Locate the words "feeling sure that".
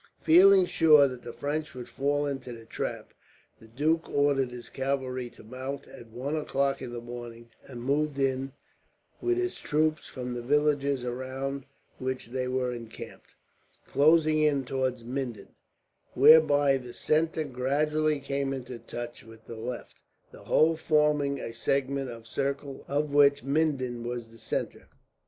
0.23-1.21